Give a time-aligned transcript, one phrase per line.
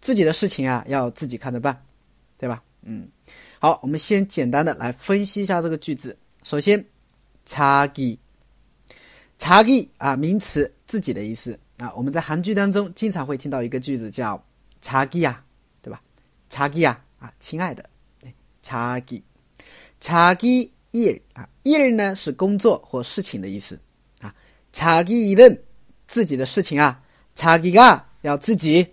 [0.00, 1.84] 自己的事情啊，要自己看着办，
[2.38, 2.62] 对吧？
[2.84, 3.06] 嗯，
[3.58, 6.16] 好，我们先简单的来分析一下这个句子。
[6.42, 6.82] 首先，
[7.46, 8.16] 자 기。
[9.44, 11.92] 查기啊，名词，自己的意思啊。
[11.94, 14.42] 我们在韩剧当中经常会听到一个句子叫
[14.80, 15.42] 查기呀，
[15.82, 16.00] 对吧？
[16.48, 17.84] 查기呀啊，亲爱的，
[18.62, 19.22] 查기
[20.00, 23.78] 查기 일， 啊일呢是工作或事情的意思
[24.20, 24.34] 啊。
[24.72, 25.58] 查기일은
[26.06, 27.00] 自己的事情啊，
[27.34, 28.86] 查기가要自己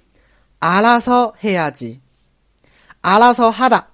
[0.59, 1.99] 알아서해야 지，
[3.01, 3.85] 알아서하 다，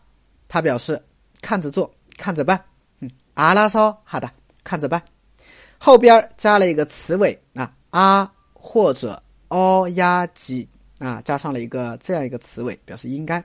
[0.47, 1.01] 他表示
[1.41, 2.63] 看着做，看着办，
[2.99, 4.29] 嗯，알아서하 다，
[4.63, 5.03] 看着办。
[5.77, 10.65] 后边加了一个词尾啊啊或者哦呀吉
[10.99, 13.43] 啊，加上了一个这样一个词尾，表示应该，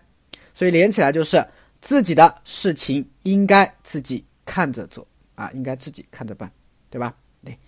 [0.55, 1.45] 所以连起来就是
[1.81, 6.51] 自己的事情应该自己看着做啊，应该自己看着办，
[6.91, 7.15] 对吧？
[7.45, 7.59] 对，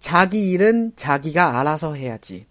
[0.00, 2.44] 자기일은자기가알아서해야 지。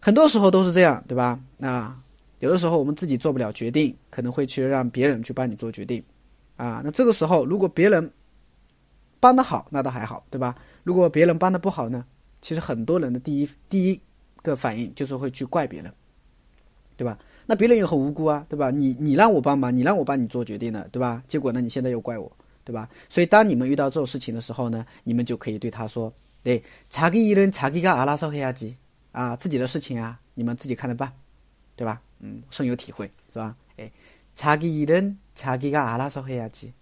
[0.00, 1.40] 很多时候都是这样，对吧？
[1.60, 1.98] 啊，
[2.40, 6.02] 有的时候我们自己做不了决定，可能会去让别人去帮你做决定
[6.56, 6.80] 啊。
[6.84, 8.08] 那这个时候如果别人
[9.23, 10.53] 帮得好，那倒还好，对吧？
[10.83, 12.03] 如果别人帮得不好呢？
[12.41, 14.01] 其实很多人的第一第一
[14.41, 15.89] 个反应就是会去怪别人，
[16.97, 17.17] 对吧？
[17.45, 18.69] 那别人也很无辜啊，对吧？
[18.69, 21.23] 你你让我帮忙，你让我帮你做决定的，对吧？
[21.25, 22.29] 结果呢，你现在又怪我，
[22.65, 22.89] 对吧？
[23.07, 26.11] 所以当你们遇到这种事情的时候呢，你们就可以对他说
[26.43, 28.75] ：“对，查给一人查给个阿拉少黑亚吉
[29.13, 31.09] 啊，自己的事情啊，你们自己看着办，
[31.77, 32.01] 对吧？
[32.19, 33.55] 嗯，深有体会，是吧？
[33.77, 33.89] 哎，
[34.35, 36.73] 查给一人查给个阿拉少黑亚吉。”